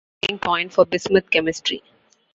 [0.23, 1.83] It is also a common starting point for bismuth chemistry.